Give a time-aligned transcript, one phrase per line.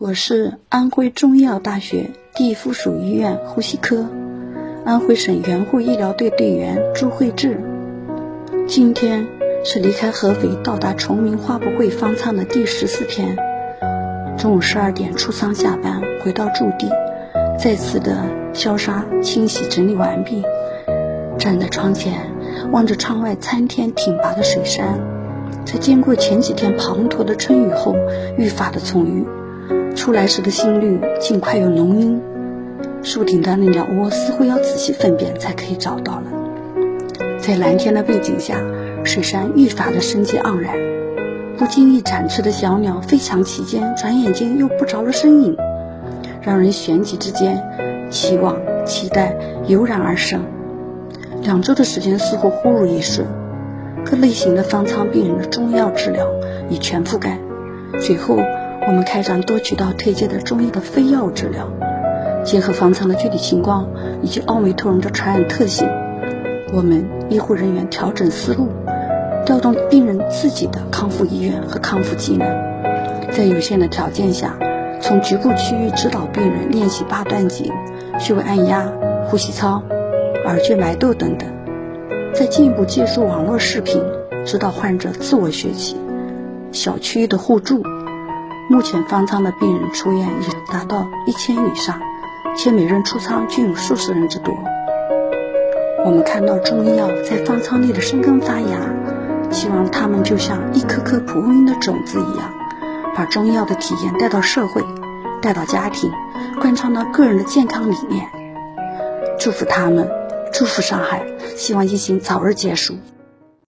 [0.00, 4.08] 我是安徽中医药大学第一附属医院呼吸科
[4.82, 7.60] 安徽省援沪医疗队队员朱慧智。
[8.66, 9.26] 今天
[9.62, 13.36] 是离开合肥到达崇明花博会方舱的第十四天。
[14.38, 16.88] 中午十二点出舱下班，回到驻地，
[17.58, 18.24] 再次的
[18.54, 20.42] 消杀、清洗、整理完毕。
[21.38, 22.22] 站在窗前，
[22.72, 24.98] 望着窗外参天挺拔的水杉，
[25.66, 27.94] 在经过前几天滂沱的春雨后，
[28.38, 29.26] 愈发的葱郁。
[29.94, 32.20] 出来时的心率竟快有浓晕，
[33.02, 36.24] 树顶端的鸟窝似乎要仔细分辨才可以找到了。
[37.38, 38.56] 在蓝天的背景下，
[39.04, 40.74] 水杉愈发的生机盎然。
[41.58, 45.56] 不经意展翅的小鸟飞翔其间，转眼间又不着了身影，
[46.40, 47.62] 让人旋即之间
[48.10, 49.36] 期望、期待
[49.66, 50.40] 油然而生。
[51.42, 53.26] 两周的时间似乎忽如一瞬，
[54.04, 56.26] 各类型的方舱病人的中药治疗
[56.70, 57.38] 已全覆盖，
[57.98, 58.38] 随后。
[58.86, 61.68] 我们开展多渠道推介的中医的非药物治疗，
[62.44, 63.88] 结合方舱的具体情况
[64.22, 65.86] 以及奥美特戎的传染特性，
[66.72, 68.68] 我们医护人员调整思路，
[69.44, 72.48] 调动病人自己的康复意愿和康复技能，
[73.30, 74.58] 在有限的条件下，
[75.00, 77.70] 从局部区域指导病人练习八段锦、
[78.18, 78.90] 穴位按压、
[79.26, 79.82] 呼吸操、
[80.46, 81.48] 耳穴埋窦等等，
[82.32, 84.02] 再进一步借助网络视频
[84.44, 85.96] 指导患者自我学习，
[86.72, 87.82] 小区域的互助。
[88.70, 92.00] 目前方舱的病人出院已达到一千以上，
[92.56, 94.54] 且每人出舱均有数十人之多。
[96.04, 98.78] 我们看到中医药在方舱内的生根发芽，
[99.50, 102.48] 希望他们就像一颗颗蒲公英的种子一样，
[103.12, 104.80] 把中医药的体验带到社会，
[105.42, 106.08] 带到家庭，
[106.60, 108.24] 贯穿到个人的健康理念。
[109.36, 110.08] 祝福他们，
[110.52, 112.94] 祝福上海，希望疫情早日结束。